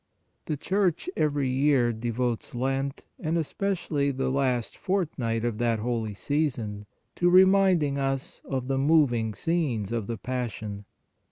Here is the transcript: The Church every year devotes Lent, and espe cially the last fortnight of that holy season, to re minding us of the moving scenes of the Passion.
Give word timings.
The 0.45 0.57
Church 0.57 1.11
every 1.15 1.47
year 1.47 1.93
devotes 1.93 2.55
Lent, 2.55 3.05
and 3.19 3.37
espe 3.37 3.73
cially 3.75 4.17
the 4.17 4.31
last 4.31 4.75
fortnight 4.75 5.45
of 5.45 5.59
that 5.59 5.77
holy 5.77 6.15
season, 6.15 6.87
to 7.17 7.29
re 7.29 7.45
minding 7.45 7.99
us 7.99 8.41
of 8.43 8.67
the 8.67 8.79
moving 8.79 9.35
scenes 9.35 9.91
of 9.91 10.07
the 10.07 10.17
Passion. 10.17 10.85